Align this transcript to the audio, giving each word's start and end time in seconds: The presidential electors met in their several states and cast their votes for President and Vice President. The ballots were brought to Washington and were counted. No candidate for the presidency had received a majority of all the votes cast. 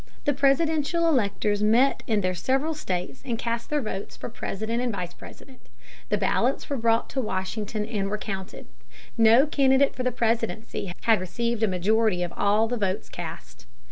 The 0.25 0.33
presidential 0.33 1.07
electors 1.07 1.61
met 1.61 2.01
in 2.07 2.21
their 2.21 2.33
several 2.33 2.73
states 2.73 3.21
and 3.23 3.37
cast 3.37 3.69
their 3.69 3.83
votes 3.83 4.17
for 4.17 4.29
President 4.29 4.81
and 4.81 4.91
Vice 4.91 5.13
President. 5.13 5.69
The 6.09 6.17
ballots 6.17 6.71
were 6.71 6.77
brought 6.77 7.07
to 7.11 7.21
Washington 7.21 7.85
and 7.85 8.09
were 8.09 8.17
counted. 8.17 8.65
No 9.15 9.45
candidate 9.45 9.93
for 9.93 10.01
the 10.01 10.11
presidency 10.11 10.91
had 11.01 11.19
received 11.21 11.61
a 11.61 11.67
majority 11.67 12.23
of 12.23 12.33
all 12.35 12.67
the 12.67 12.77
votes 12.77 13.09
cast. 13.09 13.67